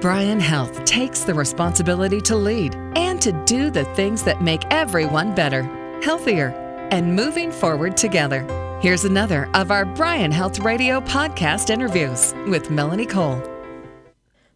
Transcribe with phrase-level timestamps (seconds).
[0.00, 5.34] Bryan Health takes the responsibility to lead and to do the things that make everyone
[5.34, 5.64] better,
[6.04, 6.50] healthier,
[6.92, 8.46] and moving forward together.
[8.80, 13.42] Here's another of our Bryan Health Radio podcast interviews with Melanie Cole.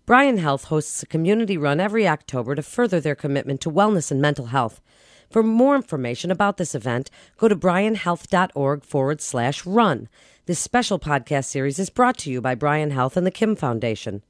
[0.06, 4.22] Bryan Health hosts a community run every October to further their commitment to wellness and
[4.22, 4.80] mental health.
[5.29, 10.09] For more information about this event, go to bryanhealth.org forward slash run.
[10.46, 14.22] This special podcast series is brought to you by Bryan Health and the Kim Foundation.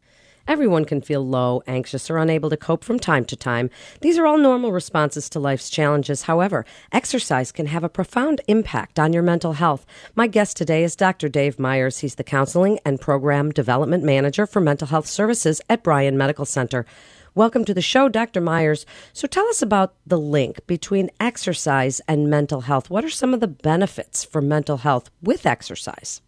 [0.49, 3.71] Everyone can feel low, anxious, or unable to cope from time to time.
[4.01, 6.23] These are all normal responses to life's challenges.
[6.23, 9.87] However, exercise can have a profound impact on your mental health.
[10.15, 11.29] My guest today is Dr.
[11.29, 11.99] Dave Myers.
[11.99, 16.87] He's the Counseling and Program Development Manager for Mental Health Services at Bryan Medical Center.
[17.35, 18.43] Welcome to the show, Dr.
[18.43, 18.85] Myers.
[19.15, 22.91] So tell us about the link between exercise and mental health.
[22.91, 26.21] What are some of the benefits for mental health with exercise?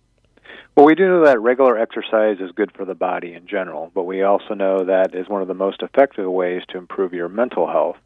[0.77, 4.05] Well, we do know that regular exercise is good for the body in general, but
[4.05, 7.69] we also know that is one of the most effective ways to improve your mental
[7.69, 7.97] health.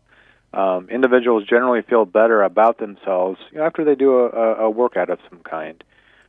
[0.53, 5.41] Um, individuals generally feel better about themselves after they do a, a workout of some
[5.41, 5.83] kind.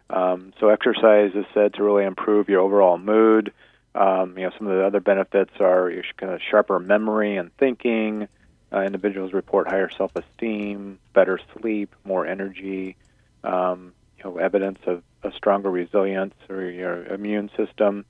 [0.10, 3.52] Um, so, exercise is said to really improve your overall mood.
[3.94, 7.56] Um, you know, some of the other benefits are your kind of sharper memory and
[7.58, 8.30] thinking.
[8.72, 12.96] Uh, individuals report higher self-esteem, better sleep, more energy.
[13.44, 18.06] Um, you know, evidence of a stronger resilience or your immune system.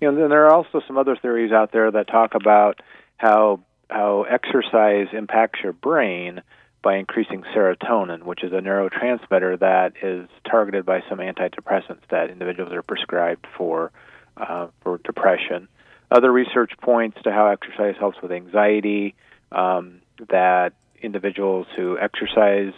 [0.00, 2.80] You know, then there are also some other theories out there that talk about
[3.16, 6.42] how how exercise impacts your brain
[6.82, 12.72] by increasing serotonin, which is a neurotransmitter that is targeted by some antidepressants that individuals
[12.72, 13.92] are prescribed for
[14.36, 15.68] uh, for depression.
[16.10, 19.14] Other research points to how exercise helps with anxiety.
[19.50, 20.00] Um,
[20.30, 20.72] that
[21.02, 22.72] individuals who exercise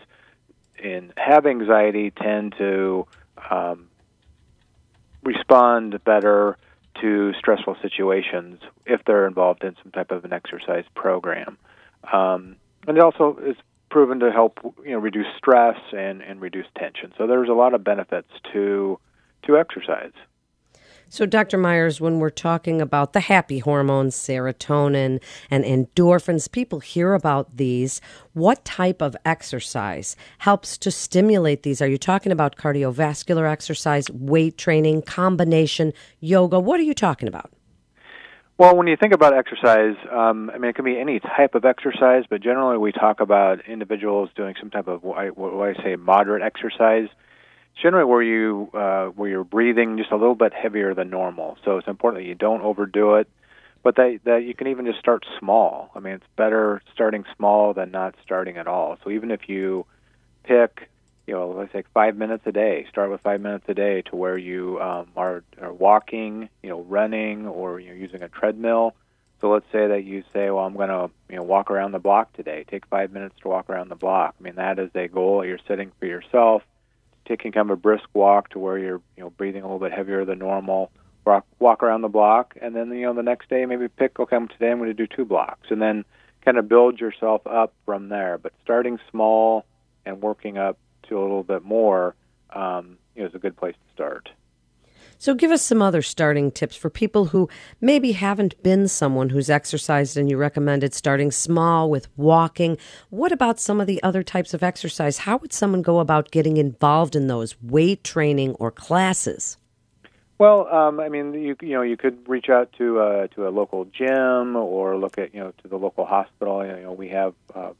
[0.83, 3.07] and have anxiety tend to
[3.51, 3.89] um,
[5.23, 6.57] respond better
[7.01, 11.57] to stressful situations if they're involved in some type of an exercise program.
[12.13, 13.57] Um, and it also is
[13.91, 17.13] proven to help you know reduce stress and, and reduce tension.
[17.17, 18.99] So there's a lot of benefits to
[19.45, 20.13] to exercise.
[21.11, 21.57] So, Dr.
[21.57, 28.03] Myers, when we're talking about the happy hormones, serotonin and endorphins, people hear about these.
[28.35, 31.81] What type of exercise helps to stimulate these?
[31.81, 36.61] Are you talking about cardiovascular exercise, weight training, combination, yoga?
[36.61, 37.51] What are you talking about?
[38.59, 41.65] Well, when you think about exercise, um, I mean, it can be any type of
[41.65, 45.83] exercise, but generally we talk about individuals doing some type of what I, what I
[45.83, 47.09] say moderate exercise
[47.81, 51.59] generally where you uh, where you're breathing just a little bit heavier than normal.
[51.65, 53.29] So it's important that you don't overdo it,
[53.83, 55.91] but that that you can even just start small.
[55.95, 58.99] I mean, it's better starting small than not starting at all.
[59.05, 59.87] So even if you
[60.45, 60.91] pick,
[61.27, 64.17] you know, let's say five minutes a day, start with five minutes a day to
[64.17, 68.95] where you um, are, are walking, you know, running, or you're using a treadmill.
[69.41, 72.01] So let's say that you say, well, I'm going to you know walk around the
[72.01, 72.65] block today.
[72.69, 74.35] Take five minutes to walk around the block.
[74.41, 76.63] I mean, that is a goal you're setting for yourself
[77.29, 79.93] taking kind of a brisk walk to where you're you know breathing a little bit
[79.93, 80.91] heavier than normal.
[81.25, 84.39] Walk, walk around the block, and then you know the next day maybe pick okay
[84.47, 86.05] today I'm going to do two blocks, and then
[86.45, 88.39] kind of build yourself up from there.
[88.39, 89.67] But starting small
[90.07, 90.79] and working up
[91.09, 92.15] to a little bit more
[92.51, 94.31] um, you know, is a good place to start.
[95.21, 97.49] So, give us some other starting tips for people who
[97.81, 102.79] maybe haven't been someone who's exercised and you recommended starting small with walking.
[103.11, 105.19] What about some of the other types of exercise?
[105.19, 109.57] How would someone go about getting involved in those weight training or classes?
[110.39, 113.51] Well, um, I mean, you you know, you could reach out to uh, to a
[113.51, 116.65] local gym or look at you know to the local hospital.
[116.65, 117.73] You know, we have uh,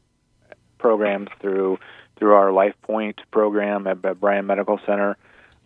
[0.77, 1.79] programs through
[2.17, 5.15] through our Life Point program at, at Bryan Medical Center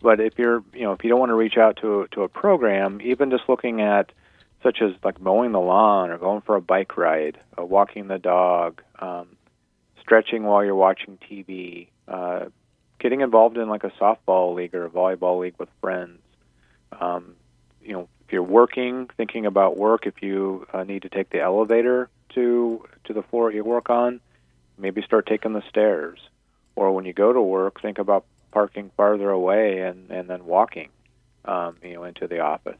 [0.00, 2.28] but if you're, you know, if you don't want to reach out to to a
[2.28, 4.12] program, even just looking at
[4.62, 8.18] such as like mowing the lawn or going for a bike ride, uh, walking the
[8.18, 9.28] dog, um,
[10.00, 12.46] stretching while you're watching TV, uh,
[12.98, 16.20] getting involved in like a softball league or a volleyball league with friends.
[16.98, 17.34] Um,
[17.82, 21.40] you know, if you're working, thinking about work, if you uh, need to take the
[21.40, 24.20] elevator to to the floor you work on,
[24.78, 26.18] maybe start taking the stairs.
[26.76, 28.24] Or when you go to work, think about
[28.54, 30.88] parking farther away and and then walking,
[31.44, 32.78] um, you know, into the office.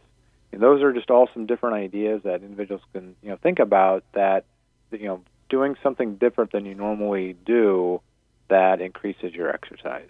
[0.52, 4.04] And those are just all some different ideas that individuals can you know think about
[4.14, 4.44] that
[4.92, 8.00] you know doing something different than you normally do
[8.48, 10.08] that increases your exercise.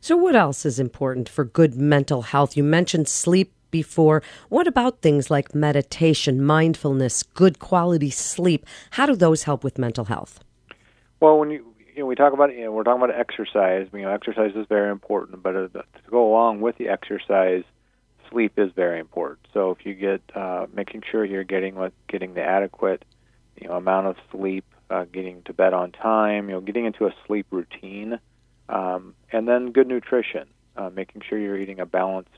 [0.00, 2.56] So, what else is important for good mental health?
[2.56, 4.22] You mentioned sleep before.
[4.48, 8.66] What about things like meditation, mindfulness, good quality sleep?
[8.92, 10.40] How do those help with mental health?
[11.20, 11.64] Well, when you
[11.98, 13.88] you know, we talk about you know, we're talking about exercise.
[13.92, 17.64] You know, exercise is very important, but uh, to go along with the exercise,
[18.30, 19.40] sleep is very important.
[19.52, 23.04] So if you get uh, making sure you're getting what getting the adequate
[23.60, 27.06] you know amount of sleep, uh, getting to bed on time, you know, getting into
[27.06, 28.20] a sleep routine,
[28.68, 30.46] um, and then good nutrition,
[30.76, 32.30] uh, making sure you're eating a balanced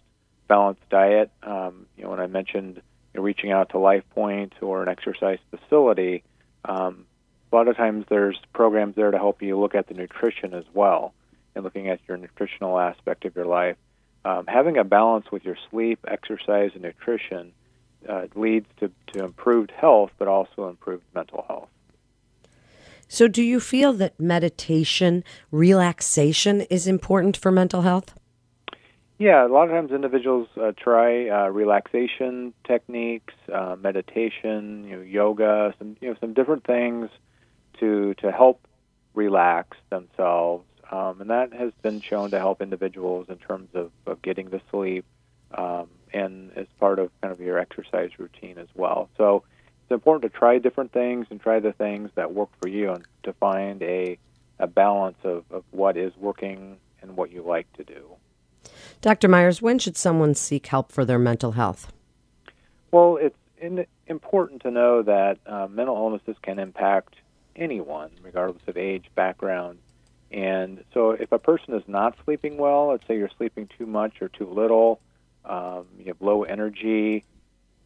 [0.48, 1.30] balanced diet.
[1.42, 2.80] Um, you know, when I mentioned
[3.12, 6.22] you know, reaching out to LifePoint or an exercise facility,
[6.64, 7.04] um,
[7.52, 10.64] a lot of times there's programs there to help you look at the nutrition as
[10.72, 11.12] well
[11.54, 13.76] and looking at your nutritional aspect of your life.
[14.24, 17.52] Um, having a balance with your sleep, exercise, and nutrition
[18.08, 21.68] uh, leads to, to improved health, but also improved mental health.
[23.08, 28.14] So, do you feel that meditation, relaxation is important for mental health?
[29.18, 35.02] Yeah, a lot of times individuals uh, try uh, relaxation techniques, uh, meditation, you know,
[35.02, 37.10] yoga, some you know some different things
[37.80, 38.66] to to help
[39.14, 44.22] relax themselves, um, and that has been shown to help individuals in terms of, of
[44.22, 45.04] getting the sleep,
[45.52, 49.10] um, and as part of kind of your exercise routine as well.
[49.16, 49.42] So
[49.82, 53.04] it's important to try different things and try the things that work for you, and
[53.24, 54.18] to find a
[54.60, 58.04] a balance of, of what is working and what you like to do.
[59.00, 59.26] Dr.
[59.26, 61.90] Myers, when should someone seek help for their mental health?
[62.92, 67.14] Well, it's in, important to know that uh, mental illnesses can impact
[67.60, 69.78] anyone, regardless of age, background.
[70.32, 74.22] And so, if a person is not sleeping well, let's say you're sleeping too much
[74.22, 75.00] or too little,
[75.44, 77.24] um, you have low energy,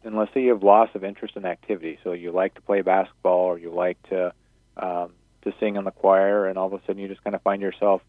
[0.03, 1.97] and let's say you have loss of interest in activity.
[2.03, 4.33] So, you like to play basketball or you like to
[4.77, 5.11] um,
[5.41, 7.61] to sing in the choir, and all of a sudden you just kind of find
[7.61, 8.01] yourself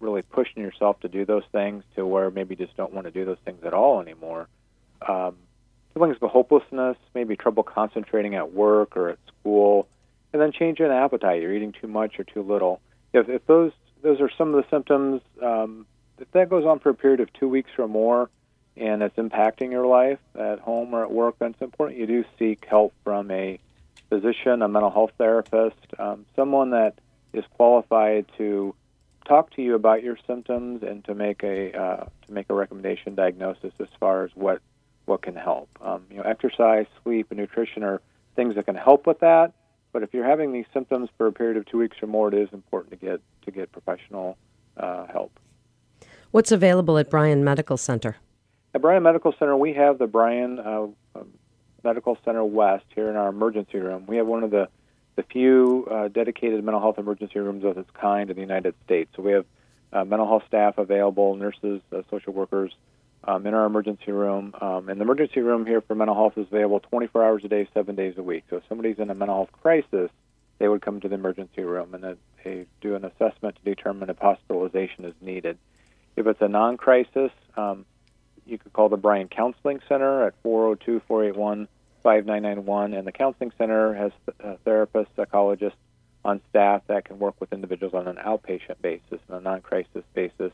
[0.00, 3.10] really pushing yourself to do those things to where maybe you just don't want to
[3.10, 4.48] do those things at all anymore.
[5.06, 5.36] Um,
[5.94, 9.88] feelings of hopelessness, maybe trouble concentrating at work or at school,
[10.34, 11.40] and then change in appetite.
[11.40, 12.80] You're eating too much or too little.
[13.14, 13.72] If, if those
[14.02, 15.86] those are some of the symptoms, um,
[16.18, 18.28] if that goes on for a period of two weeks or more,
[18.76, 22.24] and it's impacting your life at home or at work, then it's important you do
[22.38, 23.58] seek help from a
[24.10, 26.98] physician, a mental health therapist, um, someone that
[27.32, 28.74] is qualified to
[29.26, 33.14] talk to you about your symptoms and to make a uh, to make a recommendation
[33.14, 34.60] diagnosis as far as what
[35.04, 35.68] what can help.
[35.80, 38.02] Um, you know, exercise, sleep, and nutrition are
[38.34, 39.52] things that can help with that.
[39.94, 42.34] But if you're having these symptoms for a period of two weeks or more, it
[42.34, 44.36] is important to get to get professional
[44.76, 45.38] uh, help.
[46.32, 48.16] What's available at Bryan Medical Center?
[48.74, 51.28] At Bryan Medical Center, we have the Bryan uh, um,
[51.84, 54.04] Medical Center West here in our emergency room.
[54.08, 54.68] We have one of the
[55.14, 59.12] the few uh, dedicated mental health emergency rooms of its kind in the United States.
[59.14, 59.46] So we have
[59.92, 62.74] uh, mental health staff available, nurses, uh, social workers
[63.26, 64.54] um, in our emergency room.
[64.60, 67.68] Um, and the emergency room here for mental health is available 24 hours a day,
[67.74, 68.44] seven days a week.
[68.50, 70.10] So if somebody's in a mental health crisis,
[70.58, 74.18] they would come to the emergency room and they do an assessment to determine if
[74.18, 75.58] hospitalization is needed.
[76.16, 77.84] If it's a non crisis, um,
[78.46, 81.68] you could call the Bryan Counseling Center at 402 481
[82.02, 84.12] 5991, and the Counseling Center has
[84.44, 85.78] uh, therapists, psychologists
[86.22, 90.52] on staff that can work with individuals on an outpatient basis and a non-crisis basis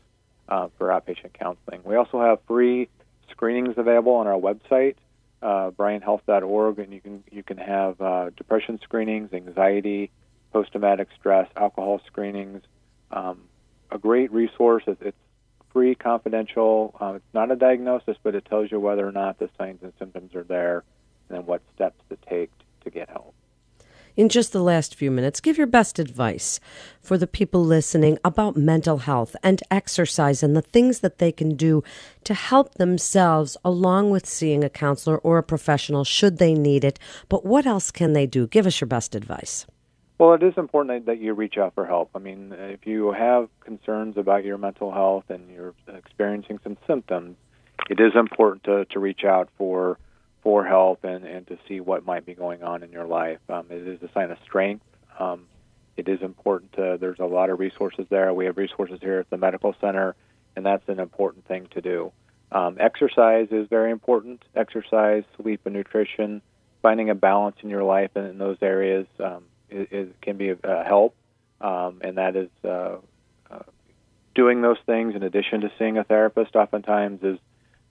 [0.51, 1.81] uh, for outpatient counseling.
[1.83, 2.89] We also have free
[3.31, 4.95] screenings available on our website,
[5.41, 10.11] uh, bryanhealth.org, and you can you can have uh, depression screenings, anxiety,
[10.51, 12.61] post-traumatic stress, alcohol screenings.
[13.11, 13.39] Um,
[13.89, 14.83] a great resource.
[14.87, 15.17] It's
[15.71, 16.95] free, confidential.
[16.99, 19.93] Uh, it's not a diagnosis, but it tells you whether or not the signs and
[19.99, 20.83] symptoms are there
[21.29, 22.51] and then what steps to take
[22.83, 23.33] to get help.
[24.17, 26.59] In just the last few minutes, give your best advice
[27.01, 31.55] for the people listening about mental health and exercise and the things that they can
[31.55, 31.81] do
[32.25, 36.99] to help themselves along with seeing a counselor or a professional should they need it.
[37.29, 38.47] But what else can they do?
[38.47, 39.65] Give us your best advice.
[40.17, 42.11] Well, it is important that you reach out for help.
[42.13, 47.37] I mean, if you have concerns about your mental health and you're experiencing some symptoms,
[47.89, 49.97] it is important to, to reach out for
[50.41, 53.39] for help and, and to see what might be going on in your life.
[53.49, 54.85] Um, it is a sign of strength.
[55.19, 55.45] Um,
[55.97, 58.33] it is important to, there's a lot of resources there.
[58.33, 60.15] We have resources here at the medical center,
[60.55, 62.11] and that's an important thing to do.
[62.51, 64.43] Um, exercise is very important.
[64.55, 66.41] Exercise, sleep, and nutrition,
[66.81, 70.49] finding a balance in your life and in those areas um, is, is, can be
[70.49, 71.15] a help,
[71.61, 72.97] um, and that is uh,
[73.49, 73.59] uh,
[74.35, 76.55] doing those things in addition to seeing a therapist.
[76.55, 77.37] Oftentimes is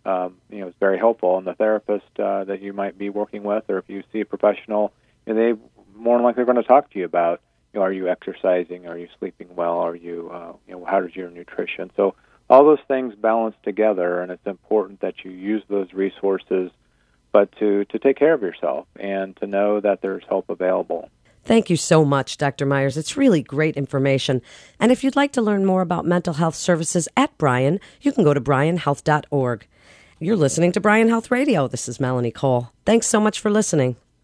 [0.04, 1.38] um, you know, is very helpful.
[1.38, 4.24] And the therapist uh, that you might be working with, or if you see a
[4.24, 4.92] professional,
[5.26, 5.60] you know, they
[5.94, 7.40] more than likely are going to talk to you about,
[7.72, 8.86] you know, are you exercising?
[8.86, 9.78] Are you sleeping well?
[9.78, 11.90] Are you, uh, you know, how is your nutrition?
[11.96, 12.14] So
[12.48, 16.70] all those things balance together, and it's important that you use those resources,
[17.32, 21.08] but to to take care of yourself and to know that there's help available.
[21.44, 22.66] Thank you so much, Dr.
[22.66, 22.96] Myers.
[22.96, 24.42] It's really great information.
[24.78, 28.24] And if you'd like to learn more about mental health services at Bryan, you can
[28.24, 29.66] go to bryanhealth.org.
[30.22, 31.66] You're listening to Bryan Health Radio.
[31.66, 32.68] This is Melanie Cole.
[32.84, 33.96] Thanks so much for listening.